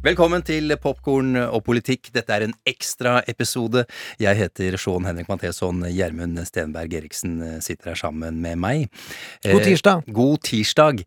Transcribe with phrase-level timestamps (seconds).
[0.00, 2.06] Velkommen til Popkorn og politikk.
[2.14, 3.82] Dette er en ekstraepisode.
[4.22, 5.82] Jeg heter Sean Henrik Matheson.
[5.92, 8.86] Gjermund Stenberg Eriksen sitter her sammen med meg.
[9.44, 10.00] God tirsdag.
[10.08, 11.02] Eh, god tirsdag.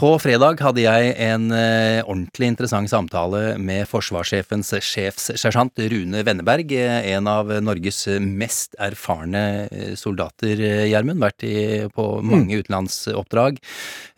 [0.00, 6.72] På fredag hadde jeg en eh, ordentlig interessant samtale med forsvarssjefens sjefssersjant Rune Wenneberg.
[6.72, 11.20] eh, En av Norges mest erfarne eh, soldater, eh, Gjermund.
[11.20, 11.54] Vært i,
[11.92, 13.60] på mange utenlandsoppdrag.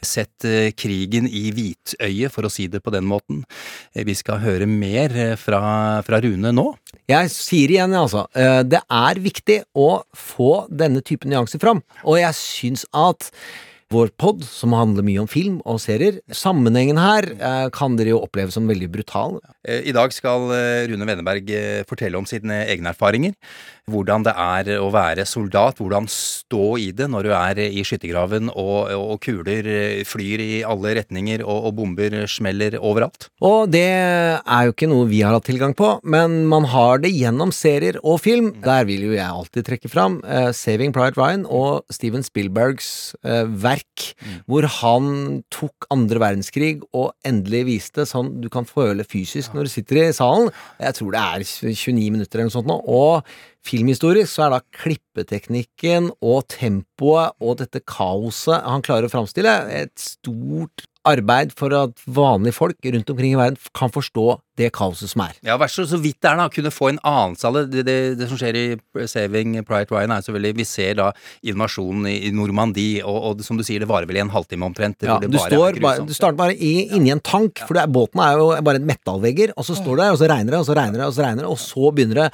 [0.07, 3.43] Sett eh, krigen i hvitøyet, for å si det på den måten.
[3.91, 5.61] Eh, Vi skal høre mer eh, fra,
[6.07, 6.67] fra Rune nå.
[7.11, 8.27] Jeg sier igjen, altså.
[8.39, 11.83] eh, Det er viktig å få denne typen nyanser fram.
[12.05, 13.31] Og jeg syns at
[13.91, 18.23] vår pod, som handler mye om film og serier, sammenhengen her eh, kan dere jo
[18.23, 19.41] oppleve som veldig brutal.
[19.67, 23.35] Eh, I dag skal eh, Rune Wenneberg eh, fortelle om sine egne erfaringer.
[23.91, 28.53] Hvordan det er å være soldat, hvordan stå i det når du er i skyttergraven
[28.53, 29.67] og, og kuler
[30.07, 33.27] flyr i alle retninger og, og bomber smeller overalt.
[33.43, 37.11] Og det er jo ikke noe vi har hatt tilgang på, men man har det
[37.17, 38.53] gjennom serier og film.
[38.63, 43.43] Der vil jo jeg alltid trekke fram eh, Saving Private Ryan og Steven Spielbergs eh,
[43.51, 43.80] verk,
[44.51, 49.73] hvor han tok andre verdenskrig og endelig viste sånn du kan føle fysisk når du
[49.75, 50.51] sitter i salen.
[50.81, 52.79] Jeg tror det er 29 minutter eller noe sånt nå.
[52.91, 53.33] Og
[53.67, 59.95] filmhistorisk så er da klippeteknikken og tempoet og dette kaoset han klarer å framstille, et
[60.01, 64.27] stort arbeid for at vanlige folk rundt omkring i verden kan forstå
[64.59, 65.37] det kaoset som er.
[65.47, 67.63] Ja, vær så, så vidt det er da, kunne få en anelse av det.
[67.73, 67.97] Det, det.
[68.21, 71.07] det som skjer i Saving Pride Ryan er selvfølgelig Vi ser da
[71.47, 74.67] invasjonen i, i Normandie, og, og som du sier, det varer vel i en halvtime
[74.67, 75.07] omtrent.
[75.07, 78.23] Ja, du, står bare, du starter bare i, inni en tank, for det er, båten
[78.25, 80.77] er jo bare metallvegger, og så står du der, og så regner det, og så
[80.79, 82.29] regner det, og så regner det, og så begynner det.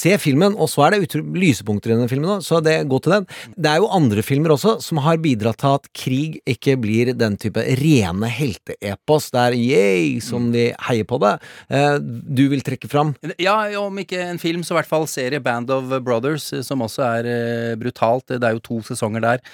[0.00, 3.02] Se filmen, og så er det utro- lysepunkter i denne filmen òg, så det gå
[3.04, 3.28] til den.
[3.58, 7.36] Det er jo andre filmer også som har bidratt til at krig ikke blir den
[7.40, 11.36] type rene helteepos der yay, som de heier på det.
[11.70, 15.40] Eh, Du vil trekke fram Ja, om ikke en film, så i hvert fall serie
[15.42, 18.26] Band of Brothers, eh, som også er eh, brutalt.
[18.28, 19.44] Det er jo to sesonger der.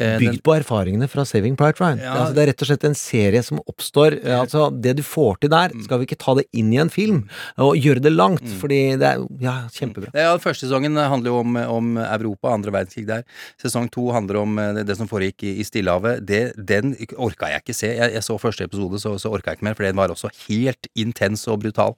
[0.00, 1.98] Bygd på erfaringene fra Saving Pride Ryan.
[2.00, 2.14] Ja.
[2.16, 4.16] Altså, det er rett og slett en serie som oppstår.
[4.24, 7.18] Altså, det du får til der, skal vi ikke ta det inn i en film
[7.60, 10.08] og gjøre det langt, fordi det er ja, kjempebra.
[10.16, 13.26] Ja, Første sesongen handler jo om, om Europa, andre verdenskrig der.
[13.60, 16.24] Sesong to handler om det, det som foregikk i, i Stillehavet.
[16.24, 17.92] Det, den orka jeg ikke se.
[17.92, 20.32] Jeg, jeg så første episode, så, så orka jeg ikke mer, for den var også
[20.46, 21.96] helt intens og brutal.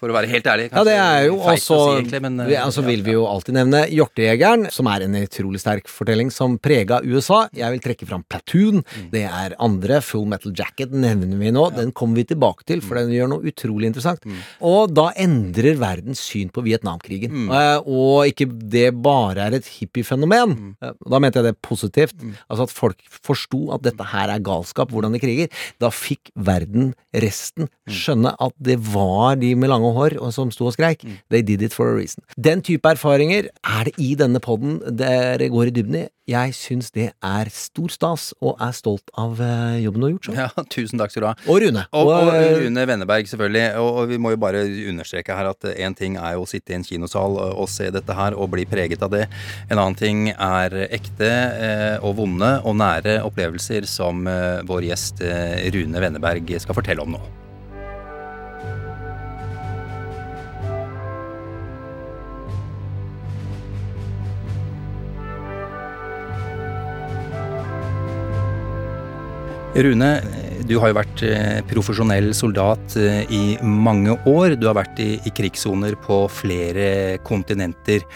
[0.00, 0.66] For å være helt ærlig.
[0.72, 1.76] Ja, det er jo også
[2.10, 5.60] si, men, vi, altså ja, vil vi jo alltid nevne Hjortejegeren, som er en utrolig
[5.62, 7.44] sterk fortelling som prega USA.
[7.56, 8.82] Jeg vil trekke fram Platoon.
[8.84, 9.06] Mm.
[9.14, 10.00] Det er andre.
[10.04, 11.68] Full Metal Jacket nevner vi nå.
[11.76, 14.24] Den kommer vi tilbake til, for den gjør noe utrolig interessant.
[14.28, 14.42] Mm.
[14.70, 17.32] Og da endrer verdens syn på Vietnamkrigen.
[17.46, 17.52] Mm.
[17.54, 20.54] Eh, Og ikke det bare er et hippiefenomen.
[20.58, 20.74] Mm.
[20.82, 22.14] Eh, Da mente jeg det positivt.
[22.50, 25.48] Altså at folk forsto at dette her er galskap, hvordan de kriger.
[25.80, 27.92] Da fikk verden, resten, Mm.
[27.92, 31.04] skjønne at det var de med lange hår og som sto og skreik.
[31.04, 31.20] Mm.
[31.30, 32.24] They did it for a reason.
[32.40, 36.06] Den type erfaringer er det i denne poden dere går i dybden i.
[36.24, 40.28] Jeg syns det er stor stas, og er stolt av eh, jobben du har gjort.
[40.30, 40.36] Så.
[40.38, 41.34] Ja, tusen takk skal du ha.
[41.52, 41.82] Og Rune.
[41.92, 43.66] Og, og og Rune Venneberg, selvfølgelig.
[43.82, 46.72] Og, og vi må jo bare understreke her at én ting er jo å sitte
[46.72, 49.26] i en kinosal og, se dette her og bli preget av det.
[49.68, 55.24] En annen ting er ekte eh, og vonde og nære opplevelser som eh, vår gjest
[55.24, 57.24] eh, Rune Venneberg skal fortelle om nå.
[69.74, 70.08] Rune,
[70.68, 74.54] du har jo vært eh, profesjonell soldat eh, i mange år.
[74.54, 78.06] Du har vært i, i krigssoner på flere kontinenter,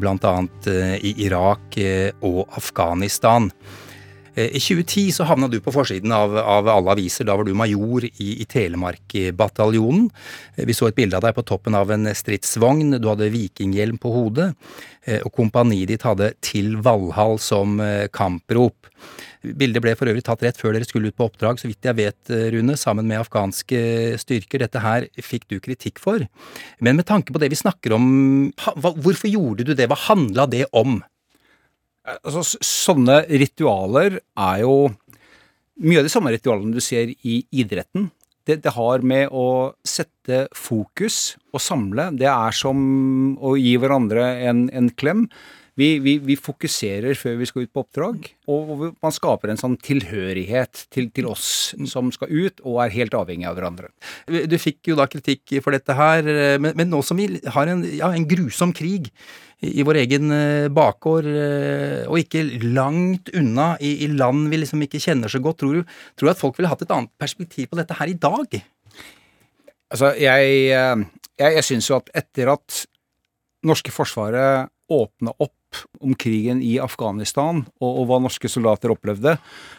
[0.00, 0.32] bl.a.
[0.72, 1.76] eh, i Irak
[2.24, 3.50] og Afghanistan.
[4.34, 7.26] Eh, I 2010 så havna du på forsiden av, av alle aviser.
[7.28, 10.08] Da var du major i, i Telemarkbataljonen.
[10.56, 12.98] Eh, Vi så et bilde av deg på toppen av en stridsvogn.
[12.98, 14.52] Du hadde vikinghjelm på hodet.
[15.06, 17.78] eh, Og kompaniet ditt hadde 'Til Valhall' som
[18.12, 18.74] kamprop.
[19.44, 21.96] Bildet ble for øvrig tatt rett før dere skulle ut på oppdrag, så vidt jeg
[21.96, 24.58] vet, Rune, sammen med afghanske styrker.
[24.58, 26.26] Dette her fikk du kritikk for.
[26.80, 29.88] Men med tanke på det vi snakker om, hvorfor gjorde du det?
[29.90, 31.02] Hva handla det om?
[32.04, 34.90] Altså, sånne ritualer er jo
[35.80, 38.10] mye av de samme ritualene du ser i idretten.
[38.44, 42.10] det, det har med å sette fokus og samle.
[42.12, 42.78] Det er som
[43.40, 45.24] å gi hverandre en, en klem.
[45.80, 49.74] Vi, vi, vi, fokuserer før vi skal ut på oppdrag, og man skaper en sånn
[49.82, 53.90] tilhørighet til, til, oss som skal ut, og er helt avhengig av hverandre.
[54.46, 56.30] Du fikk jo da kritikk for dette her,
[56.62, 57.26] men, men nå som vi
[57.56, 59.10] har en, ja, en grusom krig
[59.64, 64.82] i vår egen eh, bakgård, eh, og ikke langt unna i, i, land vi liksom
[64.84, 65.62] ikke kjenner så godt.
[65.62, 68.18] Tror du, tror du at folk ville hatt et annet perspektiv på dette her i
[68.18, 68.58] dag?
[69.94, 71.04] Altså, jeg, eh,
[71.38, 72.84] jeg, jeg syns jo at etter at
[73.64, 75.56] norske forsvaret åpna opp
[76.00, 79.36] om krigen i Afghanistan og, og, hva norske soldater opplevde,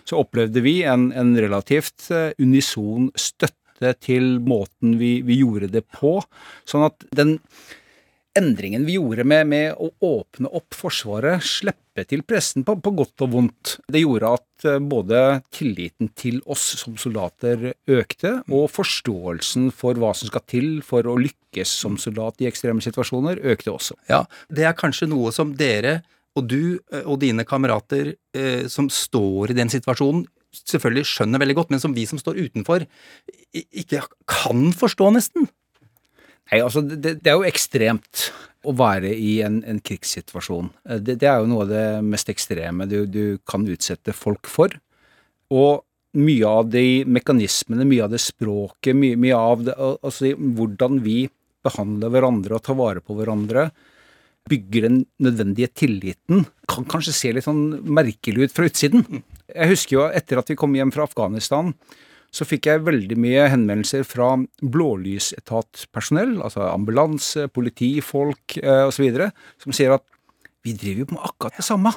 [0.08, 2.10] så opplevde vi en, en relativt
[2.42, 6.18] unison støtte til måten vi, vi, gjorde det på.
[6.68, 7.38] Sånn at den
[8.36, 13.24] endringen vi gjorde med, med, å åpne opp Forsvaret, slippe til pressen på, på, godt
[13.24, 15.22] og vondt, det gjorde at eh, både
[15.56, 21.16] tilliten til oss som soldater økte, og forståelsen for hva som skal til for å
[21.22, 23.96] lykkes som soldat i ekstreme situasjoner, økte også.
[24.12, 26.02] Ja, det er kanskje noe som dere
[26.36, 30.26] og du eh, og dine kamerater eh, som står i den situasjonen,
[30.56, 32.86] selvfølgelig skjønner veldig godt, men som vi som står utenfor,
[33.56, 35.48] ikke kan forstå, nesten.
[36.52, 38.28] Nei, altså det, det, er jo ekstremt
[38.66, 40.70] å være i en, en krigssituasjon.
[40.90, 44.50] Eh, det, det, er jo noe av det mest ekstreme du, du, kan utsette folk
[44.52, 44.76] for.
[45.54, 45.86] Og
[46.16, 51.26] mye av de mekanismene, mye av det språket, mye, mye av det, altså hvordan vi
[51.66, 53.70] behandler hverandre og ta vare på hverandre,
[54.50, 59.06] bygger den nødvendige tilliten, kan kanskje se litt sånn merkelig ut fra utsiden.
[59.50, 61.74] Jeg husker jo etter at vi kom hjem fra Afghanistan,
[62.36, 69.08] så fikk jeg veldig mye henvendelser fra blålysetatpersonell, altså ambulanse, politifolk eh, osv.,
[69.64, 70.06] som sier at
[70.66, 71.92] vi driver jo med akkurat det samme.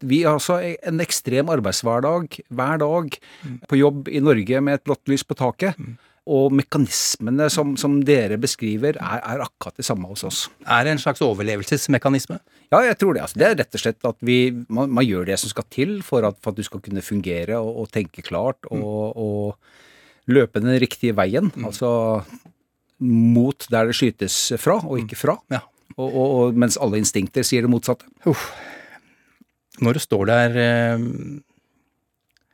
[0.00, 3.58] Vi har altså en ekstrem arbeidshverdag hver dag mm.
[3.68, 5.76] på jobb i Norge med et blått lys på taket.
[6.24, 6.32] Mm.
[6.34, 10.46] Og mekanismene som, som dere beskriver, er, er, akkurat det samme hos oss.
[10.64, 12.38] Er det en slags overlevelsesmekanisme?
[12.72, 13.26] Ja, jeg tror det.
[13.26, 14.38] Altså, det er rett og slett at vi,
[14.72, 17.60] man, man gjør det som skal til for at, for at du skal kunne fungere
[17.60, 18.64] og, og tenke klart.
[18.72, 19.20] og, mm.
[19.20, 21.50] og løpe den riktige veien.
[21.54, 21.68] Mm.
[21.68, 21.90] Altså
[23.04, 25.36] mot der det skytes fra, og ikke fra.
[25.52, 25.64] Ja.
[26.00, 28.08] Og, mens alle instinkter sier det motsatte.
[28.30, 28.48] Uff.
[29.82, 31.04] Når du står der eh,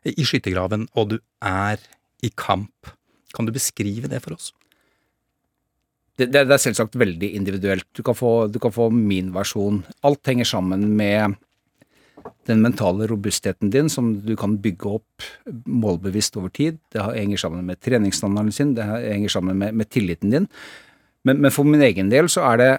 [0.08, 1.80] i skyttergraven, og du er
[2.24, 2.90] i kamp,
[3.34, 4.50] kan du beskrive det for oss?
[6.18, 7.86] Det, det, det er selvsagt veldig individuelt.
[7.96, 9.82] Du kan, få, du kan få min versjon.
[10.04, 11.38] Alt henger sammen med
[12.48, 15.24] den mentale robustheten din som du kan bygge opp
[15.64, 16.78] målbevisst over tid.
[16.92, 20.48] Det henger sammen med treningsstandarden sin, det henger sammen med, med tilliten din.
[21.24, 22.70] Men, men, for min egen del så er det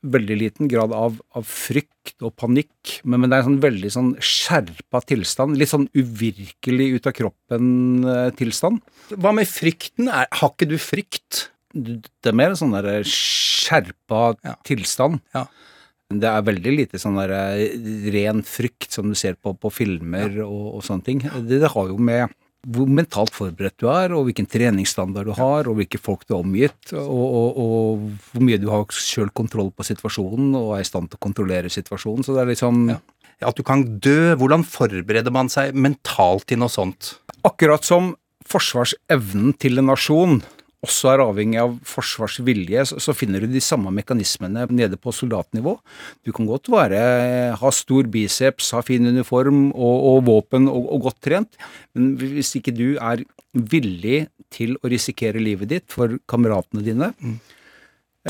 [0.00, 3.92] veldig liten grad av, av frykt og panikk, men, men, det er en sånn veldig
[3.92, 5.58] sånn skjerpa tilstand.
[5.60, 8.80] Litt sånn uvirkelig ut av kroppen-tilstand.
[8.80, 10.08] Eh, Hva med frykten?
[10.08, 11.48] Er, har ikke du frykt?
[11.74, 14.56] Det er mer en sånn der skjerpa ja.
[14.66, 15.20] tilstand.
[15.36, 15.46] Ja.
[16.10, 17.76] Det er veldig lite sånn der eh,
[18.16, 20.48] ren frykt som du ser på, på filmer ja.
[20.48, 21.22] og, og, sånne ting.
[21.22, 22.32] Det, det, har jo med
[22.68, 26.42] hvor mentalt forberedt du er, og hvilken treningsstandard du har, og hvilke folk du er
[26.42, 28.02] omgitt, og, og, og
[28.32, 31.72] hvor mye du har sjøl kontroll på situasjonen og er i stand til å kontrollere
[31.72, 32.26] situasjonen.
[32.26, 33.00] Så det er liksom ja.
[33.40, 34.34] At du kan dø.
[34.36, 37.14] Hvordan forbereder man seg mentalt til noe sånt?
[37.48, 38.10] Akkurat som
[38.50, 40.42] forsvarsevnen til en nasjon
[40.84, 45.76] også er avhengig av forsvarsvilje, så, finner du de samme mekanismene nede på soldatnivå.
[46.24, 47.00] Du kan godt være,
[47.60, 51.60] ha stor biceps, ha fin uniform og, og våpen og, og, godt trent,
[51.96, 57.36] men hvis ikke du er villig til å risikere livet ditt for kameratene dine, mm.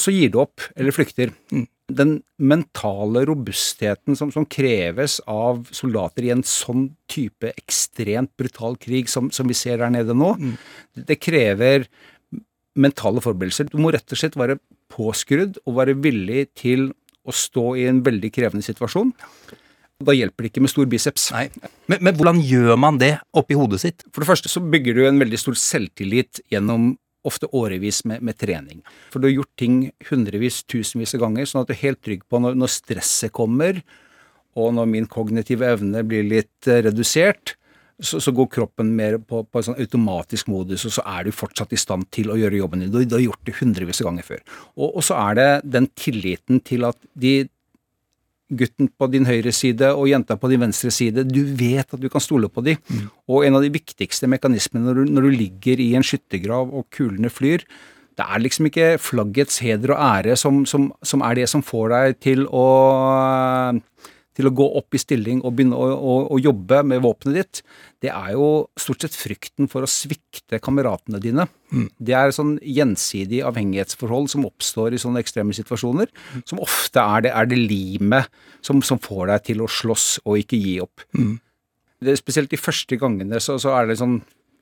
[0.03, 1.31] så gir du opp eller flykter.
[1.55, 1.69] Mm.
[1.91, 9.11] Den mentale robustheten som, som, kreves av soldater i en sånn type ekstremt brutal krig
[9.11, 10.57] som, som vi ser der nede nå, mm.
[11.07, 11.87] det krever
[12.79, 13.71] mentale forberedelser.
[13.71, 14.59] Du må rett og slett være
[14.93, 16.91] påskrudd og være villig til
[17.27, 19.13] å stå i en veldig krevende situasjon.
[20.01, 21.29] Da hjelper det ikke med stor biceps.
[21.35, 24.05] Men, men, hvordan gjør man det oppi hodet sitt?
[24.09, 26.95] For det første så bygger du en veldig stor selvtillit gjennom
[27.29, 28.81] ofte årevis med, med trening.
[29.13, 32.25] For du har gjort ting hundrevis, tusenvis av ganger, sånn at du er helt trygg
[32.25, 33.83] på når, når stresset kommer,
[34.59, 37.59] og når min kognitive evne blir litt uh, redusert,
[38.01, 41.37] så, så, går kroppen mer på, på en sånn automatisk modus, og så er du
[41.37, 42.93] fortsatt i stand til å gjøre jobben din.
[42.93, 44.43] Du, du har gjort det hundrevis av ganger før.
[44.77, 47.35] Og, og, så er det den tilliten til at de
[48.51, 52.09] gutten på din høyre side og jenta på din venstre side, du vet at du
[52.11, 52.81] kan stole på dem.
[52.91, 53.07] Mm.
[53.31, 56.89] Og en av de viktigste mekanismene når du, når du ligger i en skyttergrav og
[56.95, 57.63] kulene flyr,
[58.19, 61.93] det er liksom ikke flaggets heder og ære som, som, som er det som får
[61.95, 62.67] deg til å
[64.41, 67.61] til å gå opp i stilling og begynne å, å, å jobbe med våpenet ditt,
[68.03, 68.49] det er jo
[68.81, 71.47] stort sett frykten for å svikte kameratene dine.
[72.01, 76.11] Det er sånn gjensidig avhengighetsforhold som oppstår i sånne ekstreme situasjoner,
[76.49, 80.41] som ofte er det, er det limet som, som får deg til å slåss og
[80.43, 81.05] ikke gi opp.
[82.01, 84.21] Det, er spesielt de første gangene så, så er det sånn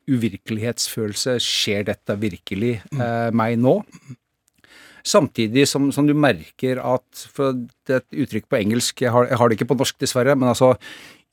[0.08, 1.36] uvirkelighetsfølelse.
[1.42, 3.78] Skjer dette virkelig eh, meg nå?
[5.06, 9.28] Samtidig som, som, du merker at For det er et uttrykk på engelsk, jeg har,
[9.30, 10.74] jeg har, det ikke på norsk dessverre, men altså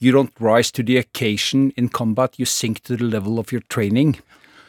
[0.03, 3.63] You don't rise to the occasion in combat, you sink to the level of your
[3.71, 4.17] training.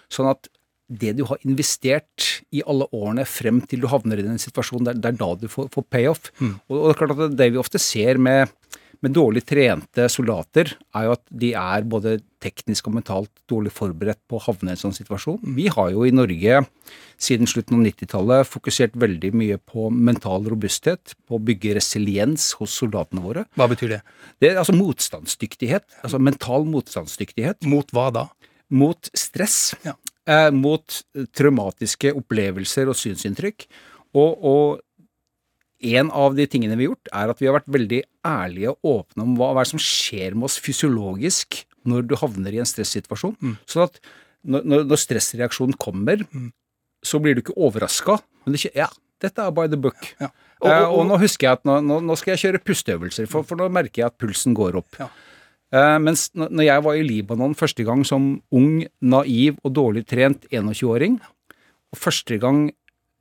[0.07, 0.47] Sånn at
[0.87, 5.03] det du har investert i alle årene frem til du havner i den situasjonen, det,
[5.03, 6.31] er da du får, får payoff.
[6.39, 6.53] Mm.
[6.69, 8.55] Og, og, det er klart at det vi ofte ser med
[9.05, 14.23] med dårlig trente soldater er jo at de er både teknisk og mentalt dårlig forberedt
[14.31, 15.43] på å havne i en sånn situasjon.
[15.57, 16.63] Vi har jo i Norge
[17.21, 22.77] siden slutten av 90-tallet fokusert veldig mye på mental robusthet, på å bygge resiliens hos
[22.77, 23.47] soldatene våre.
[23.59, 24.01] Hva betyr det?
[24.43, 25.89] Det er altså motstandsdyktighet.
[26.07, 27.65] Altså mental motstandsdyktighet.
[27.69, 28.27] Mot hva da?
[28.73, 29.75] Mot stress.
[29.87, 29.97] Ja.
[30.27, 31.01] Eh, mot
[31.37, 33.69] traumatiske opplevelser og synsinntrykk.
[34.17, 38.03] Og, og en av de tingene vi har gjort, er at vi har vært veldig
[38.27, 42.61] ærlige og åpne om hva, hva som skjer med oss fysiologisk når du havner i
[42.63, 43.37] en stressituasjon.
[43.41, 43.57] Mm.
[43.71, 44.01] Sånn at
[44.47, 46.51] når, når stressreaksjonen kommer, mm.
[47.07, 48.21] så blir du ikke overraska.
[48.45, 48.91] Men det er ikke Ja,
[49.25, 50.11] dette er by the book.
[50.21, 50.31] Ja.
[50.61, 53.61] Og, og, og, nå husker jeg at nå, nå, skal jeg kjøre pusteøvelser, for, for,
[53.61, 54.99] nå merker jeg at pulsen går opp.
[55.01, 55.11] Ja.
[55.75, 60.47] Uh, mens når jeg var i Libanon første gang som ung, naiv og dårlig trent
[60.53, 61.19] 21-åring,
[61.93, 62.69] og første gang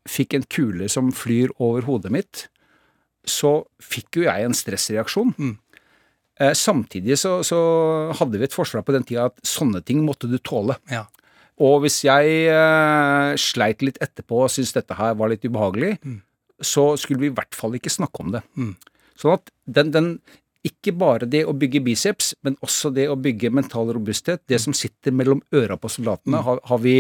[0.10, 2.46] fikk en kule som flyr over hodet mitt,
[3.26, 5.34] så fikk jo jeg en stressreaksjon.
[5.38, 5.56] Mm.
[6.40, 7.58] Eh, samtidig så, så,
[8.20, 10.76] hadde vi et forsvar på den tida at sånne ting måtte du tåle.
[10.92, 11.06] Ja.
[11.64, 16.18] Og hvis jeg eh, sleit litt etterpå og syntes dette her var litt ubehagelig, mm.
[16.60, 18.44] så skulle vi i hvert fall ikke snakke om det.
[18.60, 18.74] Mm.
[19.16, 20.10] Sånn at den, den,
[20.68, 24.76] ikke bare det å bygge biceps, men også det å bygge mental robusthet, det som
[24.76, 26.46] sitter mellom øra på soldatene, mm.
[26.50, 26.98] har, har vi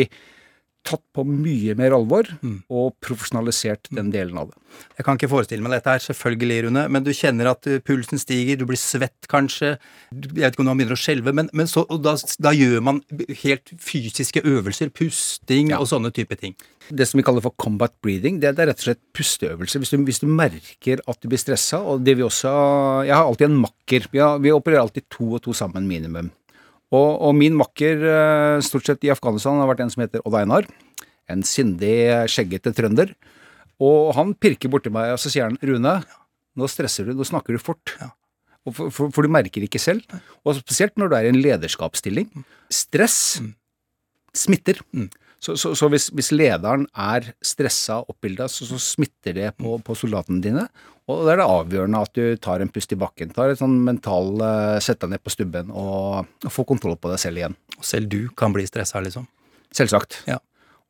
[0.86, 2.58] tatt på mye mer alvor mm.
[2.70, 4.62] og profesjonalisert den delen av det.
[4.98, 8.20] Jeg kan ikke forestille meg dette her, selvfølgelig, Rune, men du kjenner at uh, pulsen
[8.22, 9.76] stiger, du blir svett kanskje,
[10.12, 13.02] jeg vet ikke om du begynner å skjelve, men, men så, da, da, gjør man
[13.42, 15.82] helt fysiske øvelser, pusting ja.
[15.82, 16.56] og sånne type ting.
[16.86, 19.82] Det som vi kaller for combat breathing, det, er rett og slett pusteøvelser.
[19.82, 22.52] Hvis du, hvis du merker at du blir stressa, og det vi også
[23.08, 24.10] Jeg har alltid en makker.
[24.12, 26.30] Vi, har, vi opererer alltid to og to sammen minimum.
[26.94, 30.38] Og, og, min makker eh, stort sett i Afghanistan har vært en som heter Odd
[30.44, 30.68] Einar.
[31.32, 31.96] En sindig,
[32.30, 33.16] skjeggete trønder.
[33.82, 35.98] Og han pirker borti meg, og så sier han Rune,
[36.56, 37.96] nå stresser du, nå snakker du fort.
[38.00, 38.14] Ja.
[38.66, 40.06] For, for, for, du merker ikke selv.
[40.46, 42.32] Og spesielt når du er i en lederskapsstilling.
[42.74, 43.52] Stress mm.
[44.46, 44.82] smitter.
[44.96, 45.10] Mm.
[45.46, 49.76] Så, så, så hvis, hvis, lederen er stressa og oppbilda, så, så, smitter det på,
[49.86, 50.64] på, soldatene dine.
[51.06, 53.30] Og da er det avgjørende at du tar en pust i bakken.
[53.36, 57.12] Tar et sånn mental uh, Sett deg ned på stubben og, og få kontroll på
[57.12, 57.58] deg selv igjen.
[57.78, 59.28] Og selv du kan bli stressa, liksom?
[59.76, 60.24] Selvsagt.
[60.30, 60.40] Ja.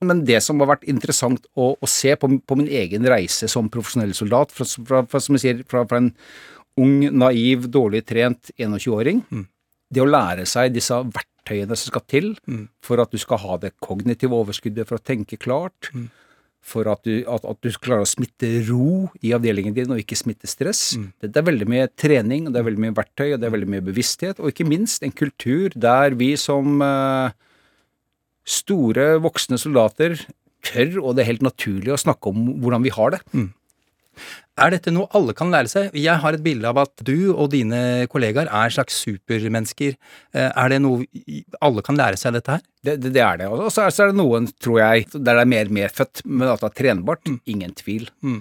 [0.06, 3.72] Men det som har vært interessant å, å se på, på, min egen reise som
[3.72, 6.12] profesjonell soldat, fra, fra, fra som jeg sier, fra, fra, en
[6.80, 9.46] ung, naiv, dårlig trent 21-åring, mm.
[9.96, 12.68] det å lære seg disse verktøyene som skal til mm.
[12.84, 16.12] for at du skal ha det kognitive overskuddet for å tenke klart, mm
[16.66, 20.18] for at du, at, at du, klarer å smitte ro i avdelingen din og ikke
[20.18, 20.96] smitte stress.
[20.98, 21.10] Mm.
[21.22, 23.54] Det, det, er veldig mye trening, og det er veldig mye verktøy, og det er
[23.54, 27.36] veldig mye bevissthet, og ikke minst en kultur der vi som eh,
[28.58, 30.18] store, voksne soldater
[30.66, 33.22] tør, og det er helt naturlig å snakke om hvordan vi har det.
[33.36, 33.52] Mm.
[34.56, 35.96] Er dette noe alle kan lære seg?
[36.00, 39.98] Jeg har et bilde av at du og dine kollegaer er slags supermennesker.
[40.32, 41.04] Eh, er det noe
[41.60, 42.64] alle kan lære seg dette her?
[42.80, 43.50] Det, det, det er det.
[43.52, 46.70] Og så er det noen, tror jeg, der det er mer medfødt, men at det
[46.72, 47.28] er trenbart.
[47.28, 47.38] Mm.
[47.52, 48.08] Ingen tvil.
[48.24, 48.40] Mm.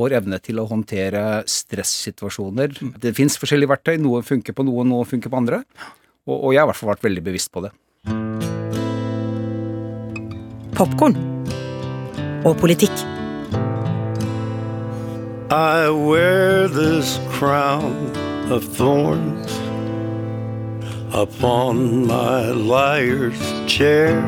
[0.00, 2.80] Vår evne til å håndtere stressituasjoner.
[2.80, 2.96] Mm.
[3.04, 3.94] Det fins forskjellige verktøy.
[4.00, 5.60] Noen funker på noen, noen funker på andre.
[6.24, 7.76] Og, og jeg har i hvert fall vært veldig bevisst på det.
[10.72, 11.20] Popkorn
[12.48, 13.19] og politikk.
[15.50, 18.16] I wear this crown
[18.52, 19.52] of thorns
[21.12, 24.20] upon my liar's chair.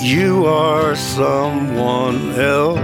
[0.00, 2.78] You are someone else.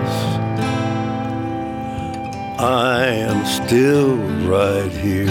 [2.58, 4.16] I am still
[4.50, 5.26] right here.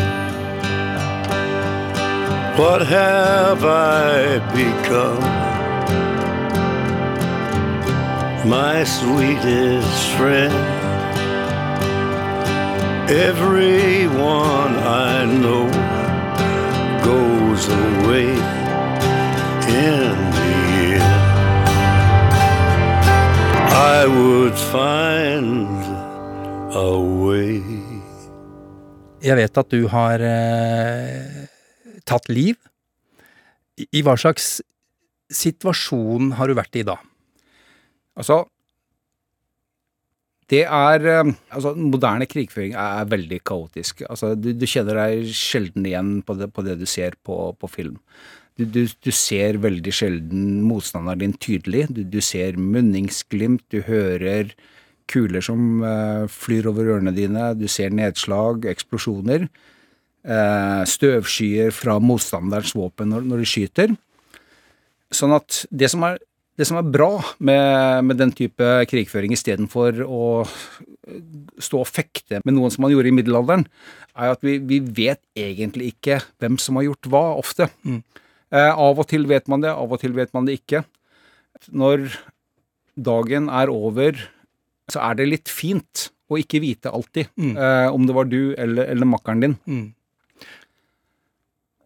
[2.55, 5.50] What have I become?
[8.45, 10.53] My sweetest friend.
[13.09, 15.69] Everyone I know
[17.05, 18.31] goes away
[19.69, 21.13] in the end.
[23.69, 25.77] I would find
[26.73, 27.61] a way.
[29.21, 31.45] Jeg vet at du har eh,
[32.09, 32.57] tatt liv.
[33.77, 34.61] I, I hva slags
[35.29, 36.97] situasjon har du vært i da?
[38.19, 38.43] Altså
[40.51, 44.03] Det er eh, Altså, moderne krigføring er veldig kaotisk.
[44.09, 47.71] Altså, du, du kjenner deg sjelden igjen på det, på det du ser på, på
[47.71, 47.97] film.
[48.59, 51.87] Du, du, du, ser veldig sjelden motstanderen din tydelig.
[51.89, 54.51] Du, ser munningsglimt, du hører
[55.11, 59.47] kuler som uh, flyr over ørene dine, du ser nedslag, eksplosjoner.
[60.21, 63.95] Uh, støvskyer fra motstanderens våpen når, når de skyter.
[65.11, 66.19] Sånn at det som er,
[66.61, 67.09] det som er bra
[67.41, 70.23] med, med, den type krigføring istedenfor å
[71.61, 73.65] stå og fekte med noen som man gjorde i middelalderen,
[74.13, 77.67] er at vi, vi vet egentlig ikke hvem som har gjort hva, ofte.
[77.81, 78.01] Mm.
[78.53, 80.83] Eh, av og til vet man det, av og til vet man det ikke.
[81.71, 82.11] Når
[82.99, 84.19] dagen er over,
[84.91, 87.55] så er det litt fint å ikke vite alltid mm.
[87.55, 89.57] eh, om det var du eller, eller makkeren din.
[89.65, 89.87] Mm.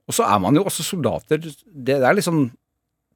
[0.05, 1.41] Og så er man jo også soldater.
[1.41, 1.55] Det,
[1.96, 2.50] det er liksom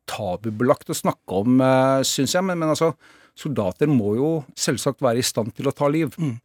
[0.10, 2.46] tabubelagt å snakke om, uh, eh, syns jeg.
[2.46, 2.94] Men, men, altså,
[3.40, 6.16] soldater må jo selvsagt være i stand til å ta liv.
[6.20, 6.38] Mm.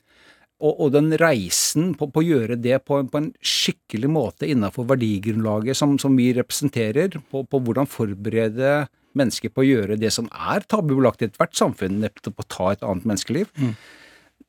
[0.65, 4.87] Og, og, den reisen på, på, å gjøre det på, på en skikkelig måte innenfor
[4.93, 8.85] verdigrunnlaget som, som vi representerer, på, på, hvordan forberede
[9.19, 12.87] mennesker på å gjøre det som er tabubelagt i ethvert samfunn, nettopp å ta et
[12.87, 13.51] annet menneskeliv.
[13.59, 13.75] Mm.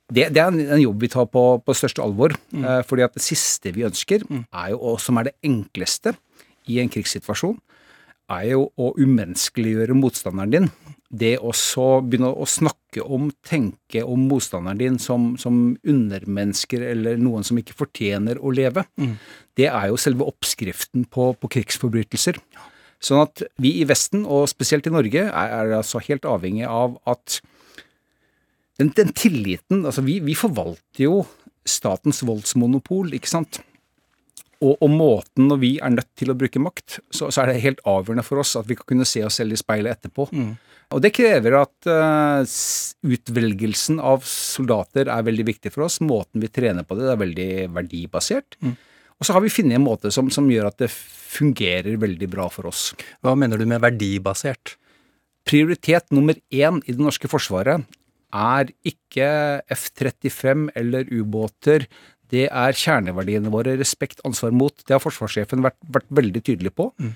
[0.06, 1.44] Det, det, er en, en, jobb vi tar på,
[1.74, 2.36] største alvor.
[2.54, 2.64] Mm.
[2.64, 4.46] Eh, fordi at det siste vi ønsker, mm.
[4.54, 6.14] er jo, og som er det enkleste
[6.70, 7.58] i en krigssituasjon,
[8.32, 10.70] er jo å umenneskeliggjøre motstanderen din.
[11.16, 17.20] Det å så begynne å snakke om, tenke om motstanderen din som, som undermennesker eller
[17.22, 19.14] noen som ikke fortjener å leve, mm.
[19.60, 22.42] det er jo selve oppskriften på, på, krigsforbrytelser.
[23.04, 26.98] Sånn at vi i Vesten, og spesielt i Norge, er, er altså helt avhengig av
[27.08, 27.40] at
[28.80, 31.22] den, den tilliten Altså, vi, vi forvalter jo
[31.66, 33.62] statens voldsmonopol, ikke sant?
[34.66, 37.64] Og, og, måten når vi er nødt til å bruke makt, så, så, er det
[37.66, 40.28] helt avgjørende for oss at vi kan kunne se oss selv i speilet etterpå.
[40.34, 40.56] Mm.
[40.96, 42.56] Og det krever at uh,
[43.06, 46.00] utvelgelsen av soldater er veldig viktig for oss.
[46.06, 48.58] Måten vi trener på det, det er veldig verdibasert.
[48.62, 48.76] Mm.
[49.16, 52.48] Og så har vi funnet en måte som, som, gjør at det fungerer veldig bra
[52.52, 52.90] for oss.
[53.24, 54.76] Hva mener du med verdibasert?
[55.46, 57.86] Prioritet nummer én i det norske forsvaret
[58.36, 59.28] er ikke
[59.72, 61.86] F-35 eller ubåter
[62.34, 63.76] det er kjerneverdiene våre.
[63.80, 64.76] Respekt, ansvar, mot.
[64.86, 66.90] Det har forsvarssjefen vært, vært veldig tydelig på.
[67.02, 67.16] Mm.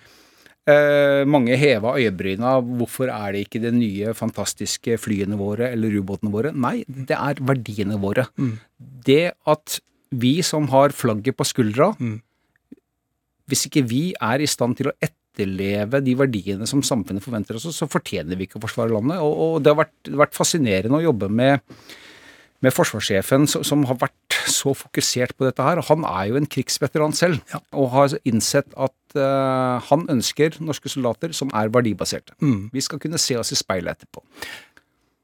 [0.70, 2.58] Eh, mange heva øyebryna.
[2.80, 6.54] Hvorfor er det ikke de nye, fantastiske flyene våre eller ubåtene våre?
[6.54, 8.28] Nei, det er verdiene våre.
[8.38, 8.58] Mm.
[9.08, 12.20] Det at vi som har flagget på skuldra, mm.
[13.50, 17.70] hvis ikke vi er i stand til å etterleve de verdiene som samfunnet forventer oss,
[17.74, 19.24] så fortjener vi ikke å forsvare landet.
[19.26, 21.66] Og, og det har vært, vært fascinerende å jobbe med
[22.60, 25.82] med forsvarssjefen som har vært så fokusert på dette her.
[25.90, 27.62] Han er jo en krigsveteran selv, ja.
[27.74, 32.36] og har innsett at uh, han ønsker norske soldater som er verdibaserte.
[32.44, 32.70] Mm.
[32.74, 34.24] Vi skal kunne se oss i speilet etterpå.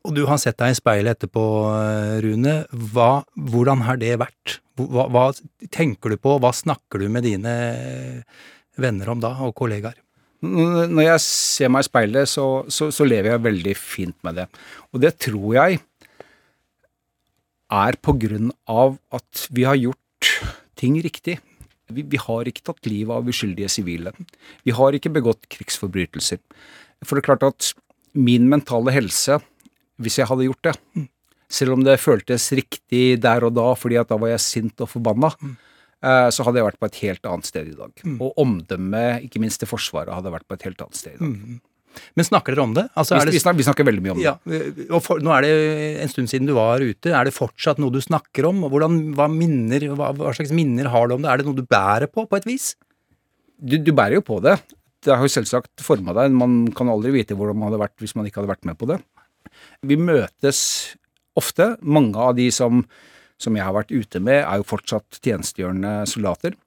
[0.06, 1.44] Og du har sett deg i speilet etterpå,
[2.22, 2.56] Rune.
[2.94, 3.10] Hva,
[3.50, 4.60] hvordan har det vært?
[4.78, 5.30] Hva, hva,
[5.74, 7.56] tenker du på, hva snakker du med dine
[8.82, 9.98] venner om da, og kollegaer?
[10.46, 14.46] Når jeg ser meg i speilet, så, så, så lever jeg veldig fint med det.
[14.94, 15.80] Og det tror jeg
[17.76, 20.32] er på grunn av at vi har gjort
[20.80, 21.40] ting riktig.
[21.94, 24.14] Vi, vi har ikke tatt livet av uskyldige sivile.
[24.66, 26.42] Vi har ikke begått krigsforbrytelser.
[27.06, 27.74] For det er klart at
[28.16, 29.38] min mentale helse,
[30.02, 30.76] hvis jeg hadde gjort det,
[31.52, 34.90] selv om det føltes riktig der og da fordi at da var jeg sint og
[34.92, 35.30] forbanna,
[36.02, 37.94] eh, så hadde jeg vært på et helt annet sted i dag.
[38.02, 38.18] Mm.
[38.24, 41.32] Og omdømmet, ikke minst til Forsvaret, hadde vært på et helt annet sted i dag.
[42.18, 42.86] Men snakker dere om det?
[42.94, 43.36] Altså, vi, det...
[43.36, 44.26] vi, snakker, vi, snakker, veldig mye om det.
[44.26, 44.36] Ja,
[44.90, 45.52] og for, Nå er det
[46.04, 47.12] en stund siden du var ute.
[47.12, 48.66] Er det fortsatt noe du snakker om?
[48.72, 51.32] Hvordan, hva, minner, hva, hva, slags minner har du om det?
[51.32, 52.74] Er det noe du bærer på, på et vis?
[53.56, 54.58] Du, du bærer jo på det.
[55.06, 56.34] Det har jo selvsagt forma deg.
[56.36, 58.90] Man kan aldri vite hvordan man hadde vært hvis man ikke hadde vært med på
[58.90, 59.00] det.
[59.86, 60.60] Vi møtes
[61.38, 61.76] ofte.
[61.82, 62.84] Mange av de som,
[63.42, 66.58] som jeg har vært ute med, er jo fortsatt tjenestegjørende soldater.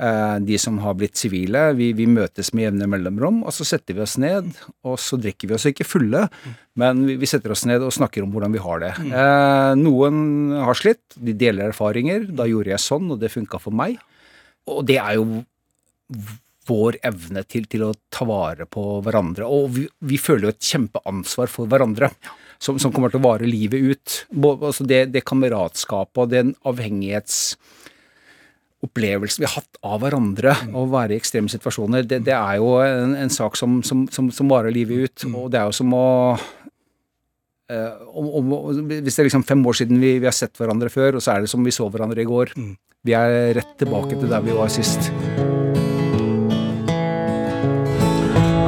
[0.00, 3.98] Eh, de som har blitt sivile, vi, vi, møtes med jevne mellomrom, og så setter
[3.98, 4.48] vi oss ned,
[4.88, 6.22] og så drikker vi oss ikke fulle,
[6.80, 8.94] men vi, vi setter oss ned og snakker om hvordan vi har det.
[8.96, 9.10] Mm.
[9.12, 10.22] Eh, noen
[10.64, 12.30] har slitt, de deler erfaringer.
[12.32, 13.98] Da gjorde jeg sånn, og det funka for meg.
[14.70, 15.42] Og det er jo
[16.70, 19.48] vår evne til, til å ta vare på hverandre.
[19.52, 22.12] Og vi, vi føler jo et kjempeansvar for hverandre.
[22.60, 24.16] Som, som, kommer til å vare livet ut.
[24.52, 27.56] Altså det, det kameratskapet og den avhengighets
[28.84, 30.72] opplevelsen vi har hatt av hverandre mm.
[30.78, 34.30] å være i ekstreme situasjoner, det, det er jo en, en sak som, som, som,
[34.32, 35.26] som, varer livet ut.
[35.28, 35.36] Mm.
[35.36, 36.06] Og det er jo som å
[37.68, 38.54] eh, om, om,
[38.88, 41.34] Hvis det er liksom fem år siden vi, vi har sett hverandre før, og så
[41.34, 42.54] er det som vi så hverandre i går.
[43.04, 45.12] Vi er rett tilbake til der vi var sist.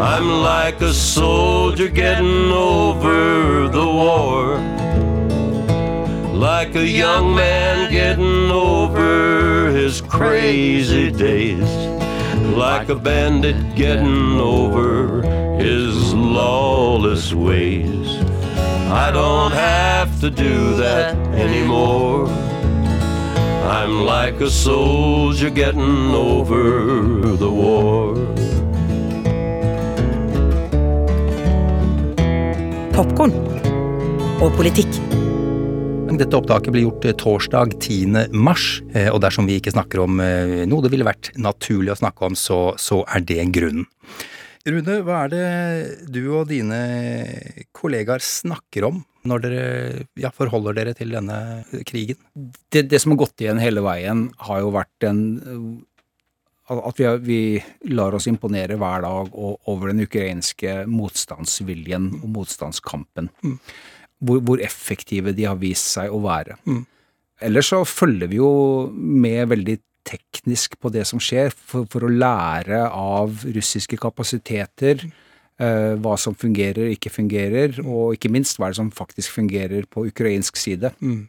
[0.02, 4.58] I'm like a soldier getting over the war.
[6.34, 9.61] Like a young man getting over
[10.00, 11.70] crazy days.
[12.56, 15.22] Like a bandit getting over
[15.58, 18.08] his lawless ways.
[18.90, 22.28] I don't have to do that anymore.
[23.64, 28.16] I'm like a soldier getting over the war.
[32.92, 33.32] Popkorn
[34.40, 35.21] og politikk.
[36.12, 38.34] Dette opptaket blir gjort eh, torsdag 10.
[38.36, 42.00] mars, eh, og dersom vi ikke snakker om eh, noe det ville vært naturlig å
[42.02, 43.86] snakke om, så, så er det grunnen.
[44.68, 45.46] Rune, hva er det
[46.12, 46.82] du og dine
[47.74, 49.64] kollegaer snakker om når dere
[50.20, 51.38] ja, forholder dere til denne
[51.88, 52.20] krigen?
[52.34, 55.24] Det, det som har gått igjen hele veien, har jo vært en
[56.72, 57.40] at vi, vi,
[57.90, 63.28] lar oss imponere hver dag over den ukrainske motstandsviljen og motstandskampen.
[63.42, 63.58] Mm.
[64.22, 66.54] Hvor, hvor, effektive de har vist seg å være.
[66.68, 66.84] Mm.
[67.42, 68.52] Ellers så følger vi jo
[68.94, 75.04] med veldig teknisk på det som skjer, for, for å lære av russiske kapasiteter.
[75.62, 79.84] Uh, hva som fungerer, ikke fungerer, og ikke minst hva er det som faktisk fungerer
[79.90, 80.90] på ukrainsk side.
[81.02, 81.28] Mm.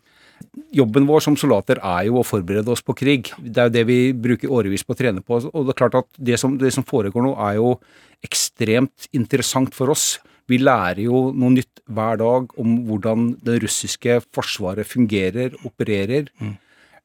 [0.74, 3.30] Jobben vår som soldater er jo å forberede oss på krig.
[3.38, 5.40] Det er jo det vi bruker årevis på å trene på.
[5.52, 7.76] Og det er klart at det som, det som foregår nå, er jo
[8.26, 10.18] ekstremt interessant for oss.
[10.52, 16.28] Vi lærer jo noe nytt hver dag om hvordan det russiske forsvaret fungerer, opererer.
[16.42, 16.56] Mm.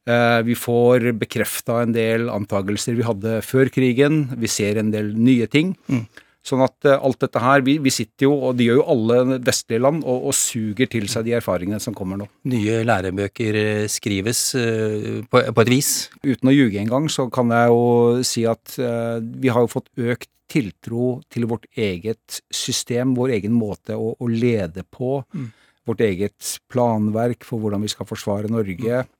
[0.08, 4.24] Eh, vi får bekrefta en del antakelser vi hadde før krigen.
[4.40, 5.74] Vi ser en del nye ting.
[5.86, 6.06] Mm.
[6.48, 9.38] Sånn at uh, alt dette her vi, vi, sitter jo, og det gjør jo alle
[9.44, 12.28] vestlige land, og, og, suger til seg de erfaringene som kommer nå.
[12.48, 15.92] Nye lærebøker eh, skrives uh, på, på, et vis?
[16.24, 20.30] Uten å ljuge engang, så kan jeg jo si at vi har jo fått økt
[20.48, 25.20] tiltro til vårt eget system, vår egen måte å, å lede på.
[25.36, 25.50] Mm.
[25.88, 29.04] Vårt eget planverk for hvordan vi skal forsvare Norge.
[29.04, 29.14] Mm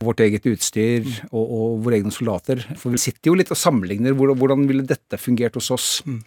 [0.00, 2.62] vårt eget utstyr og, og, våre egne soldater.
[2.80, 5.88] For vi sitter jo litt og sammenligner hvordan, hvordan ville dette fungert hos oss.
[6.06, 6.22] Mm.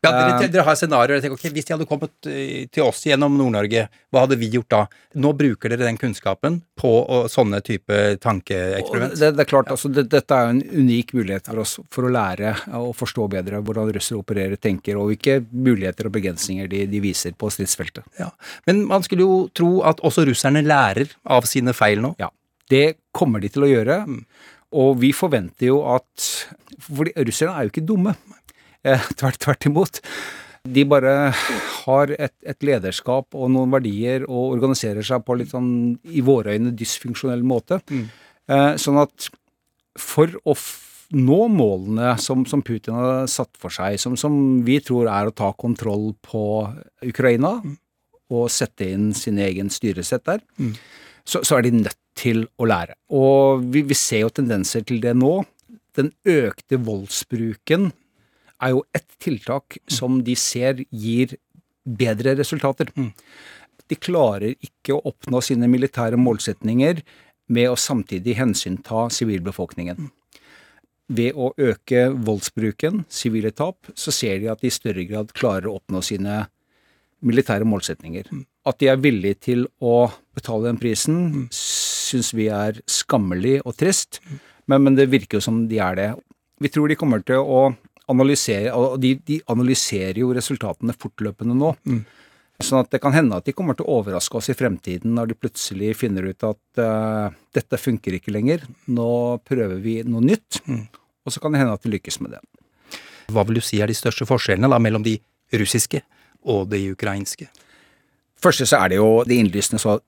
[0.00, 1.26] Ja, dere, eh, dere har scenarioer.
[1.34, 4.80] Okay, hvis de hadde kommet eh, til oss gjennom Nord-Norge, hva hadde vi gjort da?
[5.20, 9.18] Nå bruker dere den kunnskapen på å, sånne type tankeeksperiment.
[9.20, 12.12] Det, det, er klart, altså, det, Dette er en unik mulighet for oss for å
[12.14, 17.04] lære og forstå bedre hvordan russere opererer, tenker, og hvilke muligheter og begrensninger de, de
[17.04, 18.06] viser på stridsfeltet.
[18.20, 18.30] Ja,
[18.70, 22.14] Men man skulle jo tro at også russerne lærer av sine feil nå?
[22.22, 22.32] Ja.
[22.70, 24.00] Det kommer de til å gjøre.
[24.80, 26.28] Og vi forventer jo at
[26.80, 28.14] For russerne er jo ikke dumme.
[28.86, 30.00] Eh, tvert, tvert imot.
[30.68, 31.14] De bare
[31.84, 35.70] har et, et, lederskap og noen verdier og organiserer seg på litt sånn
[36.04, 37.80] i våre øyne dysfunksjonell måte.
[37.88, 38.06] Mm.
[38.50, 39.30] Eh, sånn at
[40.00, 40.54] for å
[41.16, 44.34] nå målene som, som, Putin har satt for seg, som, som,
[44.66, 46.42] vi tror er å ta kontroll på
[47.08, 47.72] Ukraina mm.
[48.36, 50.76] og sette inn sin egen styresett der, mm.
[51.24, 52.94] så, så, er de nødt til å lære.
[53.16, 55.40] Og vi, vi ser jo tendenser til det nå.
[55.98, 57.90] Den økte voldsbruken
[58.62, 61.36] er jo ett tiltak som de ser gir
[61.84, 62.90] bedre resultater.
[62.96, 63.10] Mm.
[63.90, 67.02] De klarer ikke å oppnå sine militære målsetninger
[67.50, 70.10] med å samtidig hensynta sivilbefolkningen.
[71.10, 75.66] Ved å øke voldsbruken, sivile tap, så ser de at de i større grad klarer
[75.66, 76.44] å oppnå sine
[77.26, 78.30] militære målsetninger.
[78.30, 78.46] Mm.
[78.70, 81.48] At de er villige til å betale den prisen, mm
[82.10, 84.20] syns vi er skammelig og trist,
[84.70, 86.10] men, men, det virker jo som de er det.
[86.60, 87.70] Vi tror de kommer til å
[88.10, 91.74] analysere, og de, de analyserer jo resultatene fortløpende nå.
[91.88, 92.02] Mm.
[92.60, 95.30] Sånn at det kan hende at de kommer til å overraske oss i fremtiden når
[95.30, 99.10] de plutselig finner ut at uh, dette funker ikke lenger, nå
[99.48, 100.82] prøver vi noe nytt, mm.
[101.24, 102.42] og så kan det hende at vi lykkes med det.
[103.32, 105.16] Hva vil du si er de største forskjellene da, mellom de
[105.56, 106.02] russiske
[106.50, 107.48] og de ukrainske?
[108.40, 109.98] Første så er det jo det innlysende så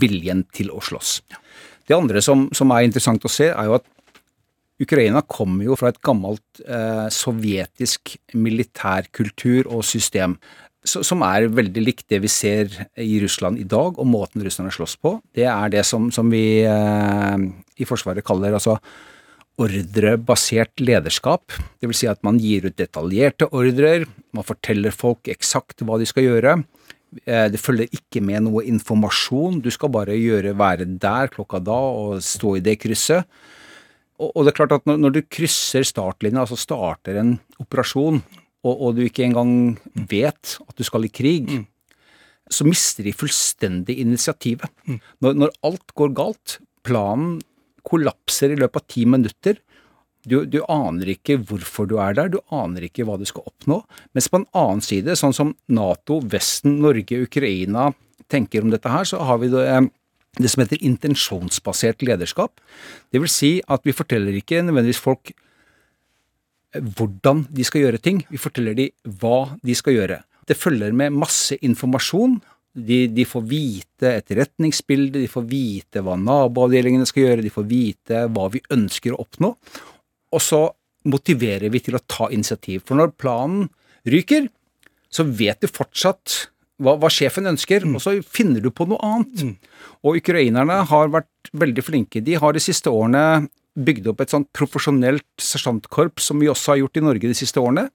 [0.00, 1.20] viljen til å slåss.
[1.88, 3.86] Det andre som, som, er interessant å se, er jo at
[4.80, 10.38] Ukraina kommer jo fra et gammelt eh, sovjetisk militærkultur og system,
[10.80, 14.72] så, som er veldig likt det vi ser i Russland i dag, og måten russerne
[14.72, 15.18] slåss på.
[15.36, 18.78] Det er det som, som vi eh, i Forsvaret kaller altså
[19.60, 21.52] ordrebasert lederskap.
[21.76, 26.08] Det vil si at man gir ut detaljerte ordrer, man forteller folk eksakt hva de
[26.08, 26.56] skal gjøre.
[27.26, 29.60] Eh, det følger ikke med noe informasjon.
[29.60, 33.28] Du skal bare gjøre, være der klokka da og stå i det krysset.
[34.20, 38.20] Og, og det er klart at når, når du krysser startlinja, altså starter en operasjon,
[38.60, 39.52] og, og, du ikke engang
[40.10, 41.64] vet at du skal i krig, mm.
[42.52, 44.68] så mister de fullstendig initiativet.
[45.24, 47.38] Når, når alt går galt, planen
[47.88, 49.62] kollapser i løpet av ti minutter,
[50.28, 53.80] du, du aner ikke hvorfor du er der, du aner ikke hva du skal oppnå.
[54.12, 57.88] Mens på en annen side, sånn som Nato, Vesten, Norge, Ukraina
[58.30, 59.64] tenker om dette her, så har vi det,
[60.38, 62.60] det som heter intensjonsbasert lederskap.
[63.10, 68.22] Det vil si at vi forteller ikke nødvendigvis folk eh, hvordan de skal gjøre ting,
[68.30, 68.90] vi forteller de
[69.20, 70.20] hva de skal gjøre.
[70.46, 72.40] Det følger med masse informasjon.
[72.70, 78.22] De, de får vite etterretningsbildet, de får vite hva naboavdelingene skal gjøre, de får vite
[78.30, 79.50] hva vi ønsker å oppnå.
[80.30, 80.62] Og så
[81.10, 82.84] motiverer vi til å ta initiativ.
[82.86, 83.66] For når planen
[84.06, 84.46] ryker,
[85.10, 89.58] så vet du fortsatt hva, hva sjefen ønsker, og så finner du på noe annet.
[90.02, 92.24] Og ukrainerne har vært veldig flinke.
[92.24, 96.82] De har de siste årene bygd opp et sånt profesjonelt sersjantkorps, som vi også har
[96.82, 97.86] gjort i Norge de siste årene.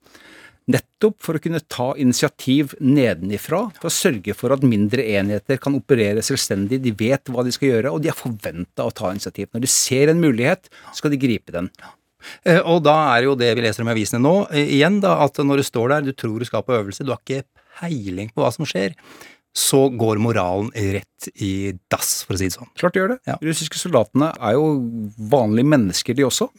[0.66, 5.76] Nettopp for å kunne ta initiativ nedenifra, for å sørge for at mindre enheter kan
[5.78, 6.80] operere selvstendig.
[6.82, 9.52] De vet hva de skal gjøre, og de er forventa å ta initiativ.
[9.54, 11.70] Når de ser en mulighet, skal de gripe den.
[12.42, 15.20] Eh, Og da er jo det vi leser om i avisene nå, eh, igjen da,
[15.22, 17.44] at når du står der, du tror du skal på øvelse, du har ikke
[17.76, 18.96] peiling på hva som skjer,
[19.56, 22.68] så går moralen rett i dass, for å si det sånn.
[22.76, 23.20] Klart de gjør det.
[23.28, 23.38] Ja.
[23.40, 24.66] De russiske soldatene er jo
[25.32, 26.50] vanlige mennesker, de også.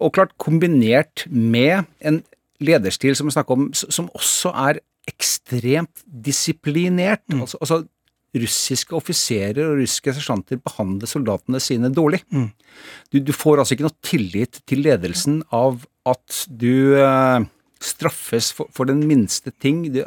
[0.00, 2.20] Og klart kombinert med en
[2.60, 7.24] lederstil som vi snakker om, som også er ekstremt disiplinert.
[7.32, 7.80] Altså, altså
[8.36, 12.20] russiske offiserer og russiske sersjanter behandler soldatene sine dårlig.
[13.10, 17.48] Du, du får altså ikke noe tillit til ledelsen av at du eh,
[17.82, 19.82] straffes for, for den minste ting.
[19.90, 20.04] Du,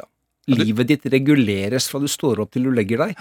[0.50, 3.18] livet ditt reguleres fra du står opp til du legger deg.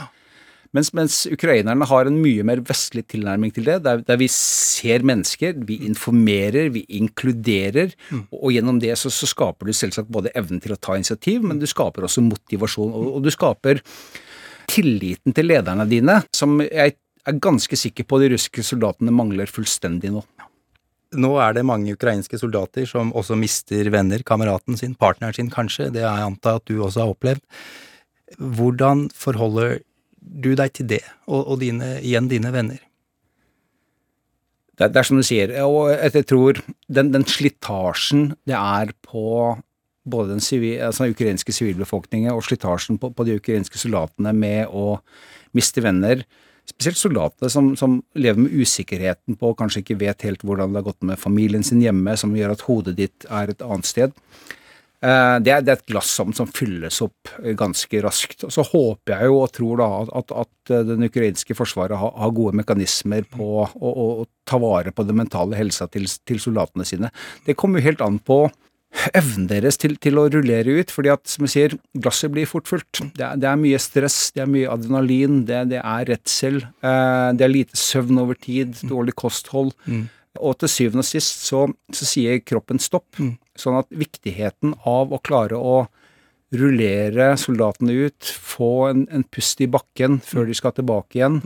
[0.74, 5.06] Mens, mens ukrainerne har en mye mer vestlig tilnærming til det, der, der vi ser
[5.06, 10.34] mennesker, vi informerer, vi inkluderer, og, og gjennom det så, så skaper du selvsagt både
[10.34, 13.84] evnen til å ta initiativ, men du skaper også motivasjon, og, og du skaper
[14.72, 20.10] tilliten til lederne dine, som jeg er ganske sikker på de russiske soldatene mangler fullstendig
[20.16, 20.26] nå.
[21.14, 25.92] Nå er det mange ukrainske soldater som også mister venner, kameraten sin, partneren sin kanskje,
[25.94, 27.44] det har jeg antar at du også har opplevd.
[28.38, 29.78] Hvordan forholder
[30.18, 32.82] du deg til det, og, og dine, igjen dine venner?
[34.74, 39.54] Det, det er som du sier, og jeg tror den, den slitasjen det er på
[40.04, 44.98] både den sivil, altså ukrainske sivilbefolkningen og slitasjen på, på de ukrainske soldatene med å
[45.56, 46.26] miste venner,
[46.70, 50.82] spesielt soldater som, som lever med usikkerheten på og kanskje ikke vet helt hvordan det
[50.82, 54.16] har gått med familien sin hjemme, som gjør at hodet ditt er et annet sted.
[55.04, 58.46] Eh, Det er, et glass som, fylles opp ganske raskt.
[58.48, 62.00] Og så håper jeg jo og tror da at, at, at eh, den ukrainske forsvaret
[62.00, 66.08] har, har gode mekanismer på å, å, å ta vare på den mentale helsa til,
[66.24, 67.12] til soldatene sine.
[67.46, 68.46] Det kommer jo helt an på
[69.14, 72.70] evnen deres til, til å rullere ut, fordi at, som jeg sier, glasset blir fort
[72.70, 73.02] fullt.
[73.18, 77.48] Det det er mye stress, det er mye adrenalin, det, det er redsel, eh, det
[77.48, 79.74] er lite søvn over tid, dårlig kosthold.
[80.42, 83.20] Og til syvende og sist så, så sier kroppen stopp.
[83.60, 85.84] Sånn at viktigheten av å klare å
[86.54, 91.40] rullere soldatene ut, få en, en pust i bakken før de skal tilbake igjen.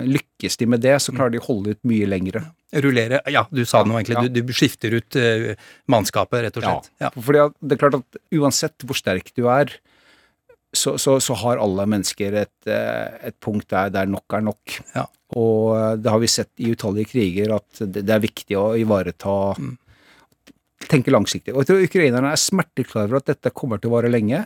[0.00, 2.44] Lykkes de med det, så klarer de å holde ut mye lengre.
[2.84, 4.16] Rullere Ja, du sa det nå egentlig.
[4.18, 4.28] Ja.
[4.28, 5.52] Du, du skifter ut uh,
[5.92, 6.90] mannskapet, rett og slett.
[7.02, 7.10] Ja.
[7.16, 9.72] Fordi at det er klart at uansett hvor sterk du er,
[10.76, 14.76] så, så, så har alle mennesker et, eh, et punkt der, der nok er nok.
[14.94, 15.06] Ja.
[15.38, 18.68] Og eh, det har vi sett i utallige kriger at det, det er viktig å
[18.78, 19.36] ivareta
[20.86, 21.54] Tenke langsiktig.
[21.54, 24.42] Og jeg tror ukrainerne er smertelig klar over at dette kommer til å vare lenge,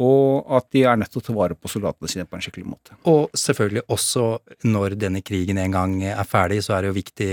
[0.00, 2.68] og at de er nødt til å ta vare på soldatene sine på en skikkelig
[2.68, 2.96] måte.
[3.10, 4.26] Og selvfølgelig også
[4.70, 7.30] når denne krigen en gang er ferdig, så er det jo viktig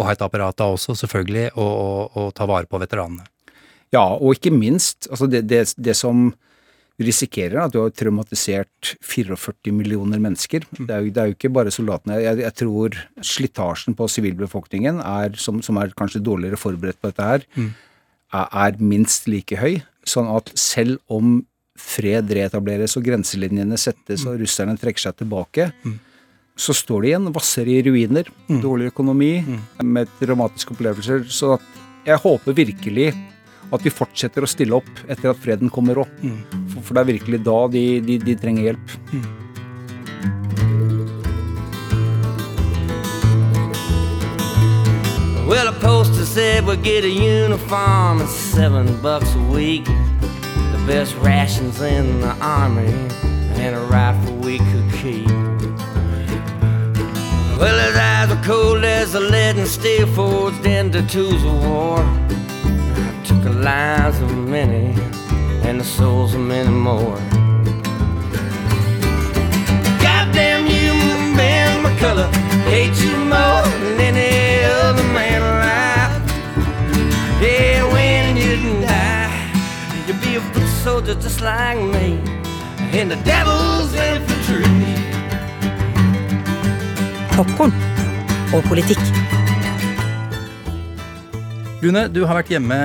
[0.00, 3.26] å ha et apparat da også, selvfølgelig, og, og, og ta vare på veteranene.
[3.94, 6.30] Ja, og ikke minst, altså det, det, det som
[7.00, 10.66] risikerer, er at du har traumatisert 44 millioner mennesker.
[10.76, 12.20] Det er jo, det er jo ikke bare soldatene.
[12.20, 17.30] Jeg, jeg tror slitasjen på sivilbefolkningen, er, som, som er kanskje dårligere forberedt på dette
[17.30, 19.80] her, er, er minst like høy.
[20.08, 21.40] Sånn at selv om
[21.78, 25.70] fred reetableres og grenselinjene settes og russerne trekker seg tilbake,
[26.60, 28.28] så står de igjen, vasser i ruiner,
[28.60, 29.32] dårlig økonomi,
[29.82, 31.24] med dramatiske opplevelser.
[31.32, 31.62] Så at
[32.04, 33.10] jeg håper virkelig
[33.70, 36.16] at vi fortsetter å stille opp etter at freden kommer opp.
[36.72, 38.96] For, for det er virkelig da de, de, de trenger hjelp.
[45.50, 49.86] Well, the poster said we'd get a uniform and seven bucks a week.
[50.86, 52.92] Best rations in the army
[53.60, 55.28] and a rifle we could keep.
[57.58, 62.00] Well, his eyes were cold as the lead and steel forged into tools of war.
[62.00, 64.94] I took the lives of many
[65.68, 67.18] and the souls of many more.
[70.02, 70.92] Goddamn you,
[71.36, 72.28] man, my color,
[72.64, 73.62] hate you more
[73.98, 76.22] than any other man alive.
[77.42, 77.89] Yeah.
[80.84, 82.18] Be a foot soldier just like me.
[82.92, 84.64] In the devil's infantry.
[87.36, 87.72] Popkorn
[88.54, 89.00] og politikk.
[91.80, 92.76] Rune, du har vært hjemme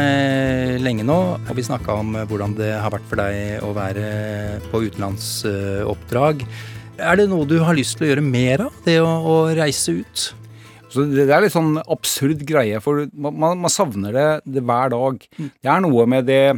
[0.79, 4.85] lenge nå, og vi snakka om hvordan det har vært for deg å være på
[4.85, 6.45] utenlandsoppdrag.
[6.95, 9.99] Er det noe du har lyst til å gjøre mer av, det å, å reise
[9.99, 10.29] ut?
[10.87, 14.93] Så det, er litt sånn absurd greie, for man, man, man savner det, det hver
[14.93, 15.19] dag.
[15.35, 16.55] Det er noe med det,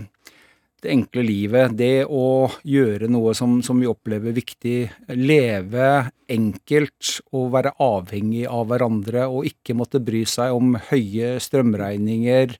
[0.84, 4.78] det enkle livet, det å gjøre noe som, som vi opplever viktig.
[5.18, 5.90] Leve
[6.30, 12.58] enkelt og være avhengig av hverandre og ikke måtte bry seg om høye strømregninger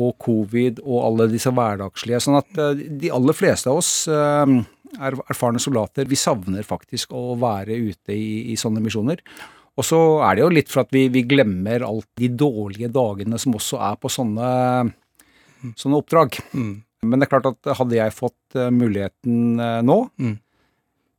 [0.00, 2.20] og covid og alle disse hverdagslige.
[2.24, 4.58] Sånn at eh, de aller fleste av oss eh,
[4.98, 9.22] er erfarne soldater, vi savner faktisk å være ute i, i sånne misjoner.
[9.78, 13.38] Og så er det jo litt for at vi, vi glemmer alt de dårlige dagene
[13.40, 14.48] som også er på sånne,
[15.78, 16.40] sånne oppdrag.
[17.06, 20.38] Men det er klart at hadde jeg fått eh, muligheten eh, nå Mm.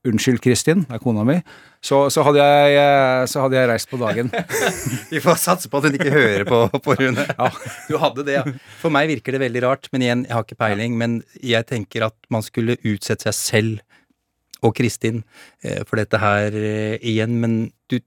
[0.02, 1.36] Unnskyld, Kristin, det er kona mi.
[1.78, 4.32] Så, så, hadde jeg, eh, så hadde jeg reist på dagen.
[5.14, 7.26] Vi får satse på at hun ikke hører på, på Rune.
[7.30, 7.50] Ja,
[7.86, 8.42] du hadde det, ja.
[8.82, 10.98] For meg virker det veldig rart, men igjen, jeg har ikke peiling.
[10.98, 15.22] Men jeg tenker at man skulle utsette seg selv og Kristin
[15.62, 17.38] for dette her igjen.
[17.46, 18.00] Men du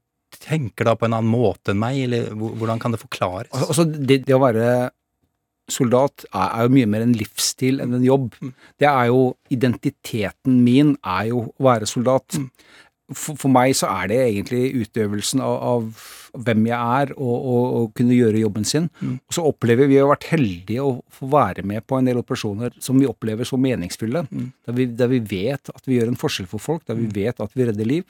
[0.42, 3.54] tenker da på en annen måte enn meg, eller hvordan kan det forklares?
[3.54, 4.66] Altså, det, det å være
[5.70, 8.32] soldat er, er jo mye mer en livsstil enn en jobb.
[8.80, 12.36] Det er jo Identiteten min er jo å være soldat.
[13.12, 17.64] For, for meg så er det egentlig utøvelsen av, av hvem jeg er, og, og,
[17.78, 18.88] og kunne gjøre jobben sin.
[19.28, 22.18] Og så opplever vi, vi har vært heldige å få være med på en del
[22.22, 24.24] operasjoner som vi opplever som meningsfulle.
[24.66, 27.40] Der, vi, der vi vet at vi gjør en forskjell for folk, der vi vet
[27.44, 28.08] at vi redder liv.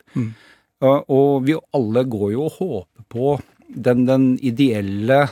[0.82, 3.36] Uh, og vi alle går jo og håper på
[3.68, 5.24] den, den ideelle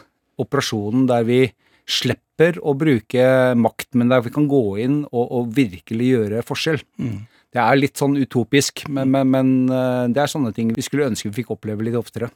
[0.42, 1.42] operasjonen der vi
[1.88, 3.24] slipper å bruke
[3.58, 6.82] makt, men der vi kan gå inn og, og virkelig gjøre forskjell.
[7.52, 11.10] Det er litt sånn utopisk, men, men, men uh, det er sånne ting vi skulle
[11.10, 12.30] ønske vi fikk oppleve litt oftere.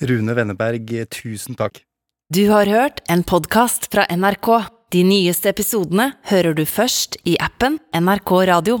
[0.00, 1.84] Rune Wenneberg, tusen takk.
[2.32, 4.48] Du har hørt en podkast fra NRK.
[4.94, 8.80] De nyeste episodene hører du først i appen NRK Radio.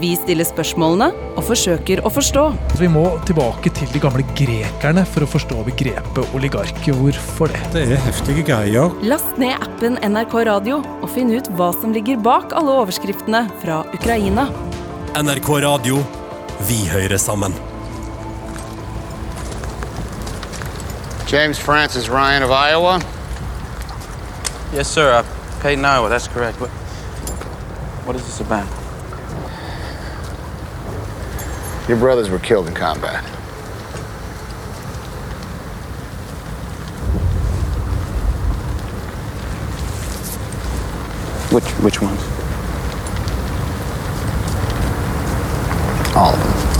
[0.00, 2.44] Vi stiller spørsmålene og forsøker å forstå.
[2.80, 6.80] Vi må tilbake til de gamle grekerne for å forstå begrepet oligark.
[6.98, 7.60] Hvorfor det?
[7.74, 8.90] Det er heftige greier.
[9.06, 13.82] Last ned appen NRK Radio og finn ut hva som ligger bak alle overskriftene fra
[13.94, 14.48] Ukraina.
[15.14, 16.02] NRK Radio.
[16.66, 17.54] Vi hører sammen.
[21.30, 23.00] James Francis Ryan of Iowa.
[24.74, 25.12] Yes, sir.
[25.12, 25.22] Uh,
[25.62, 26.08] Peyton, Iowa.
[26.08, 26.60] That's correct.
[26.60, 26.70] What,
[28.06, 28.83] what is this about?
[31.86, 33.22] Your brothers were killed in combat.
[41.52, 42.20] Which which ones?
[46.16, 46.73] All of them.